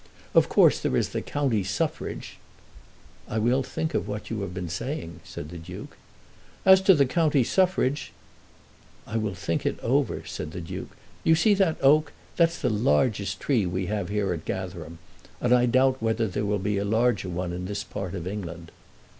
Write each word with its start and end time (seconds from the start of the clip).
Of 0.33 0.49
course 0.49 0.79
there 0.79 0.97
is 0.97 1.09
the 1.09 1.21
county 1.21 1.63
suffrage" 1.63 2.39
"I 3.27 3.37
will 3.37 3.61
think 3.61 3.93
of 3.93 4.07
what 4.07 4.31
you 4.31 4.41
have 4.41 4.51
been 4.51 4.67
saying," 4.67 5.19
said 5.23 5.49
the 5.49 5.59
Duke. 5.59 5.95
"As 6.65 6.81
to 6.81 6.95
the 6.95 7.05
county 7.05 7.43
suffrage" 7.43 8.11
"I 9.13 9.17
will 9.17 9.35
think 9.35 9.63
it 9.63 9.79
over," 9.83 10.23
said 10.25 10.53
the 10.53 10.59
Duke. 10.61 10.89
"You 11.23 11.35
see 11.35 11.53
that 11.53 11.77
oak. 11.83 12.13
That 12.37 12.49
is 12.49 12.57
the 12.57 12.71
largest 12.71 13.39
tree 13.39 13.67
we 13.67 13.85
have 13.93 14.09
here 14.09 14.33
at 14.33 14.43
Gatherum; 14.45 14.97
and 15.39 15.53
I 15.53 15.67
doubt 15.67 16.01
whether 16.01 16.27
there 16.27 16.45
be 16.57 16.79
a 16.79 16.83
larger 16.83 17.29
one 17.29 17.53
in 17.53 17.65
this 17.65 17.83
part 17.83 18.15
of 18.15 18.25
England." 18.25 18.71